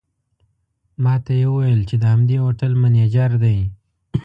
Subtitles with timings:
[1.03, 3.57] ماته یې وویل چې د همدې هوټل منیجر دی.